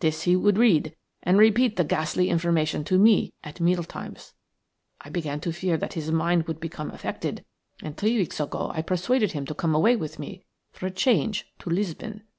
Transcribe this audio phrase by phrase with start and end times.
[0.00, 4.32] This he would read, and repeat the ghastly information to me at meal times.
[5.02, 7.44] I began to fear that his mind would become affected,
[7.82, 11.52] and three weeks ago I persuaded him to come away with me for a change
[11.58, 12.22] to Lisbon.